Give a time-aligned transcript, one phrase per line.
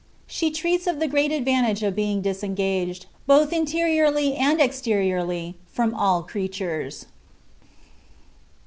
[0.25, 6.23] SHE TREATS OF THE GREAT ADVANTAGE OF BEING DISENGAGED, BOTH INTERIORLY AND EXTERIORLY, PROM ALL
[6.23, 7.05] CREATURES.